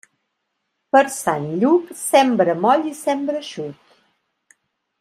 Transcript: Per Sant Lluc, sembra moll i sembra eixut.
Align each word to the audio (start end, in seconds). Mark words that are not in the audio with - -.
Per 0.95 1.01
Sant 1.15 1.45
Lluc, 1.63 1.91
sembra 1.99 2.55
moll 2.63 2.89
i 2.93 2.95
sembra 3.03 3.43
eixut. 3.43 3.97